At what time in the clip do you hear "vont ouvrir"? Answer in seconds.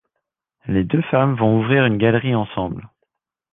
1.35-1.85